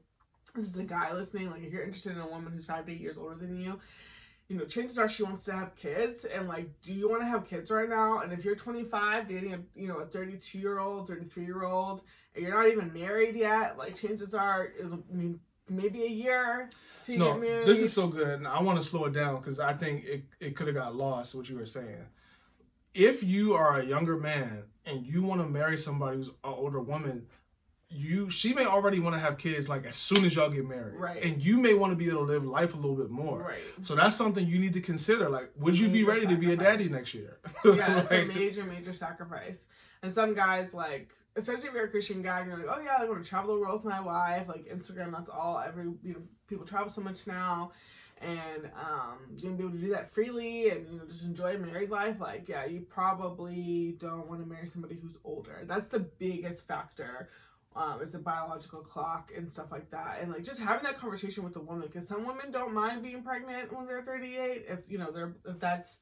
this 0.55 0.67
is 0.67 0.75
a 0.75 0.83
guy 0.83 1.13
listening. 1.13 1.51
Like 1.51 1.63
if 1.63 1.71
you're 1.71 1.83
interested 1.83 2.13
in 2.13 2.19
a 2.19 2.27
woman 2.27 2.53
who's 2.53 2.65
five 2.65 2.85
to 2.85 2.91
eight 2.91 3.01
years 3.01 3.17
older 3.17 3.35
than 3.35 3.59
you, 3.59 3.79
you 4.47 4.57
know, 4.57 4.65
chances 4.65 4.97
are 4.97 5.09
she 5.09 5.23
wants 5.23 5.45
to 5.45 5.53
have 5.53 5.75
kids. 5.75 6.25
And 6.25 6.47
like, 6.47 6.69
do 6.81 6.93
you 6.93 7.09
want 7.09 7.21
to 7.21 7.27
have 7.27 7.45
kids 7.45 7.69
right 7.69 7.89
now? 7.89 8.21
And 8.21 8.31
if 8.31 8.45
you're 8.45 8.55
25 8.55 9.27
dating 9.27 9.53
a 9.53 9.59
you 9.75 9.87
know 9.87 9.97
a 9.97 10.05
32 10.05 10.57
year 10.57 10.79
old, 10.79 11.07
33 11.07 11.45
year 11.45 11.63
old, 11.63 12.03
and 12.35 12.45
you're 12.45 12.55
not 12.55 12.71
even 12.71 12.93
married 12.93 13.35
yet, 13.35 13.77
like 13.77 13.95
chances 13.95 14.33
are, 14.33 14.71
it'll, 14.79 15.03
I 15.11 15.15
mean, 15.15 15.39
maybe 15.69 16.03
a 16.03 16.09
year 16.09 16.69
to 17.05 17.17
no, 17.17 17.33
get 17.33 17.41
married. 17.41 17.67
this 17.67 17.79
is 17.79 17.91
so 17.91 18.07
good. 18.07 18.27
And 18.29 18.47
I 18.47 18.61
want 18.61 18.81
to 18.81 18.87
slow 18.87 19.05
it 19.05 19.13
down 19.13 19.37
because 19.37 19.59
I 19.59 19.73
think 19.73 20.05
it, 20.05 20.23
it 20.39 20.55
could 20.55 20.67
have 20.67 20.75
got 20.75 20.95
lost 20.95 21.35
what 21.35 21.49
you 21.49 21.57
were 21.57 21.65
saying. 21.65 22.05
If 22.93 23.21
you 23.23 23.53
are 23.53 23.79
a 23.79 23.85
younger 23.85 24.17
man 24.17 24.63
and 24.87 25.05
you 25.05 25.21
want 25.21 25.41
to 25.41 25.47
marry 25.47 25.77
somebody 25.77 26.17
who's 26.17 26.29
an 26.29 26.33
older 26.43 26.81
woman, 26.81 27.27
you 27.89 28.29
she 28.29 28.53
may 28.53 28.65
already 28.65 28.99
want 28.99 29.15
to 29.15 29.19
have 29.19 29.37
kids 29.37 29.69
like 29.69 29.85
as 29.85 29.95
soon 29.95 30.25
as 30.25 30.35
y'all 30.35 30.49
get 30.49 30.67
married, 30.67 30.95
Right. 30.95 31.23
And 31.23 31.41
you 31.41 31.57
may 31.57 31.73
want 31.73 31.91
to 31.91 31.95
be 31.95 32.09
able 32.09 32.25
to 32.25 32.33
live 32.33 32.45
life 32.45 32.73
a 32.73 32.77
little 32.77 32.95
bit 32.95 33.09
more, 33.09 33.39
right. 33.39 33.59
So 33.81 33.95
that's 33.95 34.15
something 34.15 34.45
you 34.45 34.59
need 34.59 34.73
to 34.73 34.81
consider. 34.81 35.29
Like, 35.29 35.51
would 35.57 35.77
you 35.77 35.87
be 35.87 36.03
ready 36.03 36.27
to 36.27 36.35
be 36.35 36.51
a 36.51 36.55
daddy 36.55 36.89
next 36.89 37.13
year? 37.13 37.37
yeah, 37.65 38.01
it's 38.01 38.11
a 38.11 38.25
major, 38.35 38.63
major 38.63 38.91
sacrifice. 38.93 39.65
And 40.03 40.13
some 40.13 40.35
guys 40.35 40.73
like, 40.73 41.11
especially 41.35 41.69
if 41.69 41.73
you're 41.73 41.85
a 41.85 41.89
Christian 41.89 42.21
guy, 42.21 42.45
you're 42.45 42.57
like, 42.57 42.67
oh 42.69 42.81
yeah, 42.81 42.97
I 42.99 43.05
want 43.05 43.23
to 43.23 43.29
travel 43.29 43.55
the 43.55 43.61
world 43.61 43.83
with 43.83 43.91
my 43.91 44.01
wife. 44.01 44.47
Like 44.47 44.67
Instagram, 44.67 45.11
that's 45.11 45.29
all. 45.29 45.63
Every 45.65 45.85
you 46.03 46.13
know, 46.13 46.21
people 46.47 46.65
travel 46.65 46.89
so 46.89 47.01
much 47.01 47.25
now, 47.25 47.71
and 48.21 48.69
um, 48.75 49.17
you're 49.35 49.51
gonna 49.51 49.57
be 49.57 49.63
able 49.63 49.73
to 49.73 49.79
do 49.79 49.89
that 49.91 50.13
freely 50.13 50.69
and 50.69 50.87
you 50.89 50.97
know 50.97 51.05
just 51.05 51.23
enjoy 51.23 51.55
a 51.55 51.57
married 51.57 51.89
life. 51.89 52.19
Like, 52.19 52.47
yeah, 52.47 52.65
you 52.65 52.81
probably 52.81 53.95
don't 53.99 54.27
want 54.27 54.41
to 54.41 54.47
marry 54.47 54.67
somebody 54.67 54.97
who's 55.01 55.15
older. 55.23 55.63
That's 55.65 55.87
the 55.87 55.99
biggest 55.99 56.67
factor. 56.67 57.29
Um, 57.75 57.99
it's 58.01 58.15
a 58.15 58.19
biological 58.19 58.79
clock 58.79 59.31
and 59.35 59.51
stuff 59.51 59.71
like 59.71 59.91
that, 59.91 60.19
and 60.21 60.31
like 60.31 60.43
just 60.43 60.59
having 60.59 60.83
that 60.83 60.97
conversation 60.97 61.43
with 61.43 61.53
the 61.53 61.61
woman 61.61 61.87
because 61.91 62.07
some 62.07 62.25
women 62.25 62.51
don't 62.51 62.73
mind 62.73 63.03
being 63.03 63.21
pregnant 63.21 63.71
when 63.71 63.85
they're 63.85 64.01
38 64.01 64.65
if 64.67 64.89
you 64.89 64.97
know 64.97 65.11
they're 65.11 65.35
if 65.45 65.59
that's 65.59 65.97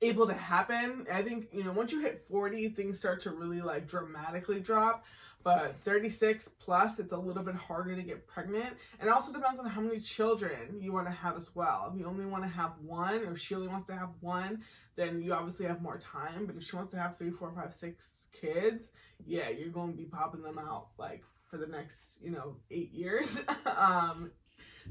able 0.00 0.26
to 0.26 0.34
happen. 0.34 1.06
I 1.12 1.22
think, 1.22 1.48
you 1.52 1.64
know, 1.64 1.72
once 1.72 1.92
you 1.92 2.00
hit 2.00 2.24
40, 2.30 2.68
things 2.70 2.98
start 2.98 3.22
to 3.22 3.30
really 3.30 3.60
like 3.60 3.88
dramatically 3.88 4.60
drop. 4.60 5.04
But 5.48 5.80
36 5.80 6.46
plus, 6.58 6.98
it's 6.98 7.12
a 7.12 7.16
little 7.16 7.42
bit 7.42 7.54
harder 7.54 7.96
to 7.96 8.02
get 8.02 8.26
pregnant. 8.26 8.76
And 9.00 9.08
it 9.08 9.10
also 9.10 9.32
depends 9.32 9.58
on 9.58 9.64
how 9.64 9.80
many 9.80 9.98
children 9.98 10.78
you 10.78 10.92
want 10.92 11.06
to 11.06 11.10
have 11.10 11.38
as 11.38 11.54
well. 11.54 11.90
If 11.90 11.98
you 11.98 12.04
only 12.04 12.26
want 12.26 12.44
to 12.44 12.50
have 12.50 12.76
one, 12.82 13.20
or 13.24 13.34
she 13.34 13.54
only 13.54 13.68
wants 13.68 13.86
to 13.86 13.94
have 13.94 14.10
one, 14.20 14.62
then 14.96 15.22
you 15.22 15.32
obviously 15.32 15.64
have 15.64 15.80
more 15.80 15.96
time. 15.96 16.44
But 16.44 16.56
if 16.56 16.64
she 16.64 16.76
wants 16.76 16.90
to 16.90 16.98
have 16.98 17.16
three, 17.16 17.30
four, 17.30 17.50
five, 17.50 17.72
six 17.72 18.26
kids, 18.38 18.90
yeah, 19.24 19.48
you're 19.48 19.70
going 19.70 19.92
to 19.92 19.96
be 19.96 20.04
popping 20.04 20.42
them 20.42 20.58
out 20.58 20.88
like 20.98 21.24
for 21.50 21.56
the 21.56 21.66
next, 21.66 22.18
you 22.22 22.30
know, 22.30 22.56
eight 22.70 22.92
years. 22.92 23.40
um, 23.74 24.30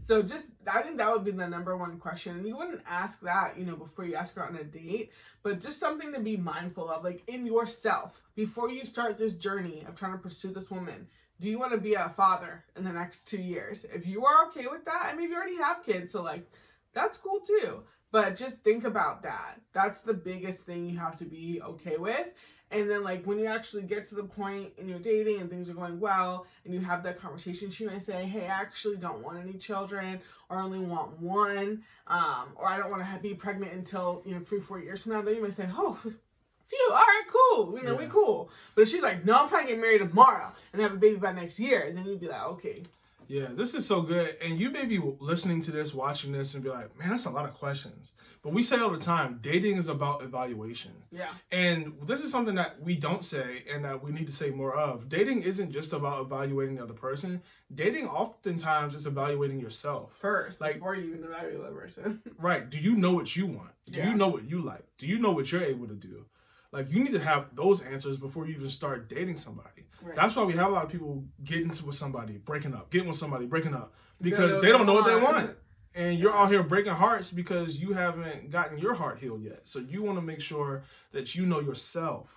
so 0.06 0.22
just 0.22 0.48
I 0.72 0.82
think 0.82 0.98
that 0.98 1.12
would 1.12 1.24
be 1.24 1.32
the 1.32 1.48
number 1.48 1.76
one 1.78 1.98
question. 1.98 2.38
And 2.38 2.48
you 2.48 2.58
wouldn't 2.58 2.82
ask 2.88 3.22
that, 3.22 3.58
you 3.58 3.66
know, 3.66 3.76
before 3.76 4.06
you 4.06 4.16
ask 4.16 4.36
her 4.36 4.46
on 4.46 4.56
a 4.56 4.64
date, 4.64 5.12
but 5.44 5.62
just 5.62 5.80
something 5.80 6.14
to 6.14 6.20
be 6.20 6.38
mindful 6.38 6.90
of, 6.90 7.04
like 7.04 7.24
in 7.28 7.46
yourself, 7.46 8.22
before 8.36 8.70
you 8.70 8.86
start 8.86 9.18
this 9.18 9.36
journey 9.36 9.86
of 9.88 9.96
trying 9.96 10.14
to 10.14 10.18
pursue 10.18 10.52
this 10.52 10.70
woman. 10.70 11.08
Do 11.40 11.48
you 11.48 11.60
want 11.60 11.72
to 11.72 11.78
be 11.78 11.94
a 11.94 12.10
father 12.10 12.64
in 12.76 12.84
the 12.84 12.92
next 12.92 13.28
two 13.28 13.42
years? 13.42 13.86
If 13.94 14.08
you 14.08 14.26
are 14.26 14.48
okay 14.48 14.68
with 14.68 14.86
that, 14.86 15.08
and 15.10 15.18
maybe 15.18 15.32
you 15.32 15.38
already 15.38 15.58
have 15.58 15.86
kids, 15.86 16.12
so 16.12 16.24
like 16.24 16.50
that's 16.94 17.18
cool 17.18 17.42
too. 17.42 17.84
But 18.12 18.36
just 18.36 18.60
think 18.60 18.86
about 18.86 19.22
that. 19.24 19.60
That's 19.74 20.00
the 20.00 20.14
biggest 20.14 20.60
thing 20.62 20.90
you 20.90 20.98
have 20.98 21.18
to 21.18 21.26
be 21.26 21.62
okay 21.62 21.98
with. 21.98 22.28
And 22.70 22.90
then, 22.90 23.04
like, 23.04 23.26
when 23.26 23.40
you 23.40 23.46
actually 23.46 23.84
get 23.84 24.04
to 24.10 24.16
the 24.16 24.24
point 24.24 24.74
in 24.78 24.90
your 24.90 25.00
dating 25.00 25.40
and 25.40 25.50
things 25.50 25.70
are 25.70 25.74
going 25.74 26.00
well, 26.00 26.46
and 26.66 26.74
you 26.74 26.82
have 26.82 27.02
that 27.04 27.20
conversation, 27.20 27.70
she 27.70 27.86
might 27.86 28.02
say, 28.02 28.26
Hey, 28.26 28.44
I 28.44 28.62
actually 28.62 28.98
don't 28.98 29.24
want 29.24 29.40
any 29.40 29.54
children, 29.54 30.20
or 30.50 30.58
I 30.58 30.64
only 30.64 30.80
want 30.80 31.18
one, 31.20 31.84
um, 32.08 32.50
or 32.56 32.68
I 32.68 32.78
don't 32.78 32.92
want 32.92 33.04
to 33.04 33.20
be 33.22 33.34
pregnant 33.34 33.72
until, 33.72 34.22
you 34.26 34.36
know, 34.36 34.42
three, 34.42 34.60
four 34.60 34.80
years 34.80 35.02
from 35.02 35.14
now. 35.14 35.22
Then 35.22 35.36
you 35.36 35.42
might 35.42 35.56
say, 35.56 35.70
Oh, 35.78 35.98
phew, 36.02 36.90
all 36.92 36.98
right, 36.98 37.24
cool. 37.32 37.78
You 37.78 37.84
know, 37.84 37.96
we 37.96 38.08
cool. 38.08 38.50
But 38.76 38.82
if 38.82 38.90
she's 38.90 39.02
like, 39.02 39.24
No, 39.24 39.44
I'm 39.44 39.50
trying 39.50 39.68
to 39.68 39.74
get 39.74 39.82
married 39.82 40.00
tomorrow 40.00 40.52
and 40.74 40.82
have 40.82 40.94
a 40.94 40.98
baby 40.98 41.16
by 41.18 41.32
next 41.32 41.60
year, 41.60 41.84
and 41.84 41.98
then 41.98 42.06
you'd 42.06 42.20
be 42.20 42.28
like, 42.28 42.44
Okay. 42.44 42.84
Yeah, 43.28 43.48
this 43.52 43.74
is 43.74 43.86
so 43.86 44.02
good. 44.02 44.36
And 44.44 44.60
you 44.60 44.70
may 44.70 44.86
be 44.86 45.00
listening 45.20 45.62
to 45.62 45.72
this, 45.72 45.94
watching 45.94 46.32
this, 46.32 46.54
and 46.54 46.64
be 46.64 46.70
like, 46.70 46.98
man, 46.98 47.10
that's 47.10 47.26
a 47.26 47.30
lot 47.30 47.46
of 47.46 47.54
questions. 47.54 48.14
But 48.42 48.54
we 48.54 48.64
say 48.64 48.80
all 48.80 48.90
the 48.92 48.98
time 48.98 49.40
dating 49.42 49.78
is 49.78 49.88
about 49.90 50.22
evaluation. 50.24 50.92
Yeah. 51.12 51.30
And 51.52 51.94
this 52.06 52.24
is 52.24 52.32
something 52.32 52.56
that 52.56 52.82
we 52.82 52.96
don't 52.96 53.26
say 53.26 53.64
and 53.72 53.84
that 53.84 54.02
we 54.02 54.12
need 54.12 54.28
to 54.28 54.34
say 54.34 54.50
more 54.50 54.76
of. 54.76 55.10
Dating 55.10 55.42
isn't 55.42 55.72
just 55.72 55.92
about 55.94 56.22
evaluating 56.22 56.76
the 56.76 56.84
other 56.84 56.94
person, 56.94 57.42
dating 57.76 58.08
oftentimes 58.08 58.96
is 58.96 59.08
evaluating 59.08 59.60
yourself. 59.60 60.14
First, 60.20 60.62
Like- 60.62 60.76
before 60.76 60.96
you 60.96 61.10
even 61.14 61.24
evaluate 61.26 61.62
the 61.70 61.72
person. 61.76 62.22
Right. 62.40 62.70
Do 62.70 62.78
you 62.78 62.96
know 62.96 63.12
what 63.12 63.36
you 63.36 63.48
want? 63.48 63.72
Do 63.92 64.00
Yeah. 64.00 64.10
you 64.12 64.16
know 64.16 64.28
what 64.30 64.44
you 64.50 64.62
like? 64.62 64.86
Do 64.98 65.08
you 65.08 65.20
know 65.20 65.32
what 65.32 65.52
you're 65.52 65.64
able 65.64 65.88
to 65.88 65.96
do? 65.96 66.26
Like, 66.72 66.90
you 66.92 67.04
need 67.04 67.14
to 67.14 67.20
have 67.20 67.56
those 67.56 67.82
answers 67.82 68.18
before 68.18 68.46
you 68.48 68.56
even 68.56 68.70
start 68.70 69.10
dating 69.10 69.38
somebody. 69.38 69.88
Right. 70.02 70.16
That's 70.16 70.36
why 70.36 70.44
we 70.44 70.54
have 70.54 70.70
a 70.70 70.74
lot 70.74 70.86
of 70.86 70.92
people 70.92 71.24
getting 71.44 71.66
into 71.66 71.86
with 71.86 71.96
somebody, 71.96 72.34
breaking 72.38 72.74
up, 72.74 72.92
getting 72.92 73.08
with 73.08 73.18
somebody, 73.18 73.46
breaking 73.46 73.74
up, 73.74 73.94
because 74.22 74.62
they 74.62 74.70
don't 74.70 74.86
know 74.86 74.94
what 74.94 75.06
they 75.06 75.16
want. 75.16 75.56
And 75.96 76.20
you're 76.20 76.36
out 76.36 76.52
here 76.52 76.62
breaking 76.62 76.92
hearts 76.94 77.32
because 77.32 77.78
you 77.78 77.94
haven't 77.94 78.52
gotten 78.52 78.78
your 78.78 78.94
heart 78.94 79.18
healed 79.18 79.42
yet. 79.42 79.62
So 79.68 79.80
you 79.80 80.04
want 80.04 80.18
to 80.18 80.22
make 80.22 80.42
sure 80.42 80.84
that 81.12 81.34
you 81.34 81.46
know 81.48 81.60
yourself 81.60 82.30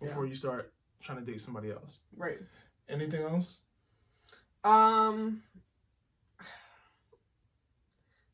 before 0.00 0.26
you 0.26 0.34
start 0.34 0.72
trying 1.02 1.18
to 1.24 1.30
date 1.30 1.40
somebody 1.40 1.70
else. 1.70 1.98
right. 2.16 2.38
Anything 2.88 3.22
else? 3.22 3.60
Um. 4.64 5.42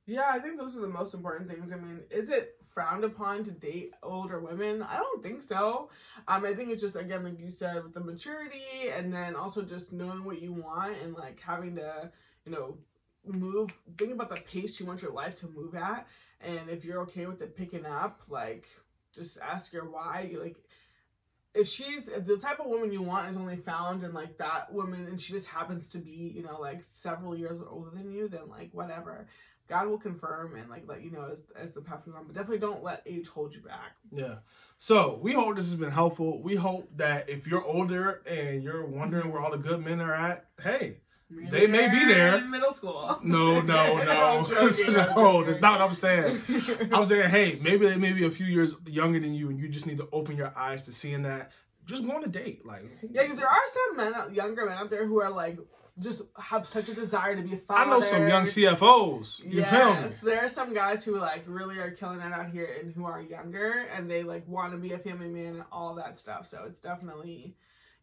Yeah, 0.07 0.31
I 0.33 0.39
think 0.39 0.59
those 0.59 0.75
are 0.75 0.81
the 0.81 0.89
most 0.89 1.13
important 1.13 1.51
things. 1.51 1.71
I 1.71 1.77
mean, 1.77 2.01
is 2.11 2.31
it 2.31 2.58
frowned 2.79 3.03
upon 3.03 3.43
to 3.43 3.51
date 3.51 3.93
older 4.05 4.39
women? 4.39 4.85
I 4.85 4.99
don't 4.99 5.21
think 5.21 5.43
so. 5.43 5.91
Um, 6.29 6.45
I 6.45 6.55
think 6.55 6.71
it's 6.71 6.81
just 6.81 6.95
again, 6.95 7.25
like 7.25 7.41
you 7.41 7.51
said, 7.51 7.83
with 7.83 7.93
the 7.93 7.99
maturity, 7.99 8.63
and 8.95 9.13
then 9.13 9.35
also 9.35 9.63
just 9.63 9.93
knowing 9.93 10.23
what 10.23 10.41
you 10.41 10.53
want 10.53 10.95
and 11.03 11.13
like 11.13 11.41
having 11.41 11.75
to, 11.75 12.09
you 12.47 12.53
know, 12.53 12.79
move. 13.27 13.77
Think 13.97 14.13
about 14.13 14.29
the 14.29 14.41
pace 14.43 14.79
you 14.79 14.87
want 14.87 15.03
your 15.03 15.11
life 15.11 15.35
to 15.41 15.49
move 15.49 15.75
at, 15.75 16.07
and 16.41 16.71
if 16.71 16.85
you're 16.85 17.01
okay 17.03 17.27
with 17.27 17.43
it 17.43 17.57
picking 17.57 17.85
up, 17.85 18.21
like, 18.29 18.69
just 19.13 19.39
ask 19.41 19.73
her 19.73 19.85
why. 19.85 20.31
Like, 20.41 20.55
if 21.53 21.67
she's 21.67 22.07
if 22.07 22.27
the 22.27 22.37
type 22.37 22.61
of 22.61 22.67
woman 22.67 22.93
you 22.93 23.03
want 23.03 23.29
is 23.29 23.37
only 23.37 23.57
found 23.57 24.05
in 24.05 24.15
like 24.15 24.39
that 24.39 24.73
woman 24.73 25.09
and 25.09 25.21
she 25.21 25.33
just 25.33 25.47
happens 25.47 25.89
to 25.89 25.99
be 25.99 26.33
you 26.37 26.45
know 26.45 26.61
like 26.61 26.85
several 26.93 27.37
years 27.37 27.61
older 27.69 27.91
than 27.91 28.13
you 28.13 28.29
then 28.29 28.49
like 28.49 28.71
whatever 28.73 29.27
god 29.69 29.87
will 29.87 29.99
confirm 29.99 30.57
and 30.57 30.69
like 30.69 30.85
let 30.89 31.03
you 31.03 31.11
know 31.11 31.29
as, 31.31 31.43
as 31.57 31.73
the 31.73 31.81
path 31.81 32.05
goes 32.07 32.15
on 32.15 32.25
but 32.27 32.35
definitely 32.35 32.59
don't 32.59 32.83
let 32.83 33.03
age 33.07 33.29
hold 33.29 33.55
you 33.55 33.61
back 33.61 33.93
Yeah. 34.13 34.37
So 34.81 35.19
we 35.21 35.33
hope 35.33 35.57
this 35.57 35.65
has 35.67 35.75
been 35.75 35.91
helpful. 35.91 36.41
We 36.41 36.55
hope 36.55 36.89
that 36.99 37.29
if 37.29 37.49
you're 37.49 37.65
older 37.65 38.23
and 38.27 38.63
you're 38.63 38.87
wondering 38.87 39.33
where 39.33 39.43
all 39.43 39.51
the 39.51 39.59
good 39.59 39.85
men 39.85 40.01
are 40.01 40.15
at, 40.15 40.47
hey, 40.63 40.99
Maybe 41.31 41.51
They 41.51 41.67
may 41.67 41.91
be 41.91 42.05
there. 42.07 42.37
in 42.39 42.49
middle 42.51 42.73
school 42.73 43.19
no, 43.23 43.61
no, 43.75 43.97
no, 44.05 44.47
joking, 44.49 44.93
no, 44.95 45.45
that's 45.45 45.61
not 45.61 45.79
what 45.81 45.89
I'm 45.89 45.95
saying. 45.95 46.41
I'm 46.93 47.05
saying, 47.05 47.29
hey, 47.29 47.59
maybe 47.61 47.87
they 47.89 47.97
may 47.97 48.13
be 48.13 48.25
a 48.25 48.31
few 48.31 48.47
years 48.47 48.75
younger 48.87 49.21
than 49.21 49.35
you, 49.35 49.51
and 49.51 49.59
you 49.59 49.69
just 49.69 49.85
need 49.87 49.99
to 49.99 50.09
open 50.13 50.37
your 50.37 50.57
eyes 50.57 50.85
to 50.85 50.93
seeing 50.93 51.23
that. 51.25 51.51
Just 51.85 52.07
go 52.07 52.13
on 52.13 52.25
a 52.25 52.29
date, 52.29 52.65
like 52.65 52.85
yeah 53.11 53.23
because 53.23 53.37
there 53.39 53.49
are 53.49 53.61
some 53.75 53.97
men 53.99 54.15
out- 54.15 54.33
younger 54.35 54.65
men 54.67 54.79
out 54.79 54.91
there 54.91 55.07
who 55.07 55.21
are 55.21 55.31
like 55.31 55.59
just 56.01 56.23
have 56.39 56.67
such 56.67 56.89
a 56.89 56.95
desire 56.95 57.37
to 57.37 57.43
be 57.43 57.55
a 57.55 57.57
father 57.59 57.91
I 57.91 57.95
know 57.95 58.01
some 58.01 58.29
young 58.29 58.45
CFOs. 58.45 59.45
You 59.45 59.65
feel 59.65 59.95
me? 59.95 60.01
Yes, 60.03 60.15
there 60.23 60.45
are 60.45 60.49
some 60.49 60.73
guys 60.73 61.05
who 61.05 61.19
like 61.19 61.45
really 61.47 61.79
are 61.79 61.91
killing 61.91 62.21
it 62.21 62.33
out 62.33 62.51
here 62.51 62.79
and 62.81 62.95
who 62.95 63.05
are 63.05 63.21
younger 63.21 63.87
and 63.95 64.11
they 64.11 64.23
like 64.23 64.47
want 64.47 64.73
to 64.73 64.79
be 64.79 64.93
a 64.93 64.99
family 64.99 65.29
man 65.29 65.57
and 65.57 65.65
all 65.73 65.95
that 65.95 66.19
stuff. 66.19 66.47
So 66.47 66.65
it's 66.67 66.81
definitely, 66.81 67.55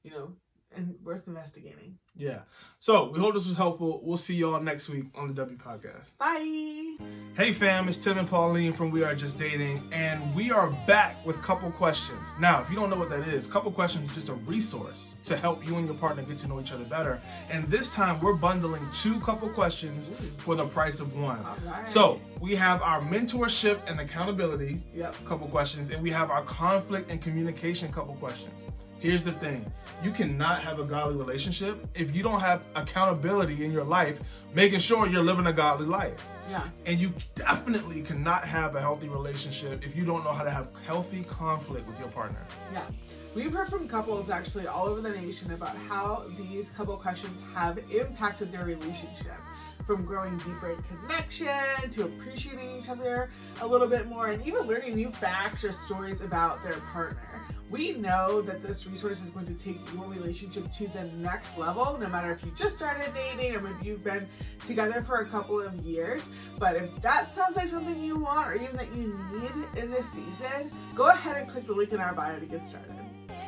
you 0.03 0.11
know, 0.11 0.33
and 0.75 0.95
worth 1.03 1.27
investigating. 1.27 1.97
Yeah. 2.17 2.39
So 2.79 3.09
we 3.11 3.19
hope 3.19 3.33
this 3.33 3.45
was 3.45 3.57
helpful. 3.57 3.99
We'll 4.03 4.15
see 4.15 4.35
y'all 4.35 4.61
next 4.61 4.87
week 4.89 5.05
on 5.15 5.27
the 5.27 5.33
W 5.33 5.57
Podcast. 5.57 6.17
Bye. 6.17 6.95
Hey 7.35 7.51
fam, 7.51 7.89
it's 7.89 7.97
Tim 7.97 8.17
and 8.17 8.29
Pauline 8.29 8.71
from 8.71 8.89
We 8.89 9.03
Are 9.03 9.13
Just 9.13 9.37
Dating, 9.37 9.81
and 9.91 10.33
we 10.33 10.49
are 10.49 10.69
back 10.87 11.17
with 11.25 11.41
couple 11.41 11.69
questions. 11.71 12.33
Now, 12.39 12.61
if 12.61 12.69
you 12.69 12.77
don't 12.77 12.89
know 12.89 12.95
what 12.95 13.09
that 13.09 13.27
is, 13.27 13.47
couple 13.47 13.69
questions 13.69 14.09
is 14.09 14.15
just 14.15 14.29
a 14.29 14.33
resource 14.49 15.17
to 15.23 15.35
help 15.35 15.67
you 15.67 15.75
and 15.75 15.85
your 15.87 15.95
partner 15.95 16.23
get 16.23 16.37
to 16.39 16.47
know 16.47 16.61
each 16.61 16.71
other 16.71 16.85
better. 16.85 17.19
And 17.49 17.69
this 17.69 17.89
time 17.89 18.21
we're 18.21 18.33
bundling 18.33 18.87
two 18.93 19.19
couple 19.19 19.49
questions 19.49 20.09
for 20.37 20.55
the 20.55 20.65
price 20.65 21.01
of 21.01 21.19
one. 21.19 21.43
Right. 21.65 21.87
So 21.89 22.21
we 22.39 22.55
have 22.55 22.81
our 22.81 23.01
mentorship 23.01 23.79
and 23.89 23.99
accountability 23.99 24.81
Yep. 24.93 25.15
couple 25.25 25.47
questions, 25.47 25.89
and 25.89 26.01
we 26.01 26.11
have 26.11 26.29
our 26.31 26.43
conflict 26.43 27.11
and 27.11 27.21
communication 27.21 27.91
couple 27.91 28.15
questions. 28.15 28.67
Here's 29.05 29.23
the 29.23 29.33
thing 29.33 29.63
you 30.03 30.09
cannot 30.09 30.63
have 30.63 30.79
a 30.79 30.83
godly 30.83 31.15
relationship 31.15 31.77
if 31.93 32.15
you 32.15 32.23
don't 32.23 32.39
have 32.39 32.65
accountability 32.75 33.63
in 33.63 33.71
your 33.71 33.83
life, 33.83 34.19
making 34.55 34.79
sure 34.79 35.07
you're 35.07 35.21
living 35.21 35.45
a 35.45 35.53
godly 35.53 35.85
life. 35.85 36.25
Yeah. 36.49 36.63
And 36.87 36.99
you 36.99 37.13
definitely 37.35 38.01
cannot 38.01 38.47
have 38.47 38.75
a 38.75 38.81
healthy 38.81 39.07
relationship 39.07 39.85
if 39.85 39.95
you 39.95 40.05
don't 40.05 40.23
know 40.23 40.31
how 40.31 40.43
to 40.43 40.49
have 40.49 40.73
healthy 40.87 41.23
conflict 41.25 41.87
with 41.87 41.99
your 41.99 42.09
partner. 42.09 42.39
Yeah. 42.73 42.87
We've 43.35 43.53
heard 43.53 43.69
from 43.69 43.87
couples 43.87 44.31
actually 44.31 44.65
all 44.65 44.87
over 44.87 45.01
the 45.01 45.11
nation 45.11 45.51
about 45.51 45.77
how 45.87 46.25
these 46.35 46.71
couple 46.71 46.97
questions 46.97 47.37
have 47.53 47.77
impacted 47.91 48.51
their 48.51 48.65
relationship. 48.65 49.37
From 49.85 50.03
growing 50.03 50.35
deeper 50.37 50.75
connection 50.89 51.91
to 51.91 52.05
appreciating 52.05 52.75
each 52.75 52.89
other 52.89 53.29
a 53.61 53.67
little 53.67 53.87
bit 53.87 54.07
more 54.07 54.27
and 54.27 54.43
even 54.45 54.63
learning 54.63 54.95
new 54.95 55.11
facts 55.11 55.63
or 55.63 55.71
stories 55.71 56.21
about 56.21 56.63
their 56.63 56.79
partner. 56.91 57.45
We 57.69 57.91
know 57.91 58.41
that 58.41 58.63
this 58.63 58.87
resource 58.87 59.21
is 59.21 59.29
going 59.29 59.45
to 59.45 59.53
take 59.53 59.79
your 59.93 60.07
relationship 60.07 60.71
to 60.71 60.87
the 60.87 61.03
next 61.17 61.55
level, 61.55 61.97
no 61.99 62.07
matter 62.07 62.31
if 62.31 62.43
you 62.43 62.51
just 62.55 62.77
started 62.77 63.11
dating 63.13 63.57
or 63.57 63.77
if 63.77 63.85
you've 63.85 64.03
been 64.03 64.27
together 64.65 65.01
for 65.01 65.17
a 65.17 65.25
couple 65.25 65.61
of 65.61 65.79
years. 65.81 66.23
But 66.57 66.77
if 66.77 67.01
that 67.01 67.35
sounds 67.35 67.55
like 67.55 67.67
something 67.67 68.03
you 68.03 68.15
want 68.15 68.47
or 68.47 68.55
even 68.55 68.75
that 68.77 68.95
you 68.95 69.19
need 69.33 69.77
in 69.77 69.91
this 69.91 70.09
season, 70.09 70.71
go 70.95 71.09
ahead 71.09 71.37
and 71.37 71.47
click 71.47 71.67
the 71.67 71.73
link 71.73 71.93
in 71.93 71.99
our 71.99 72.13
bio 72.13 72.39
to 72.39 72.45
get 72.47 72.67
started. 72.67 73.04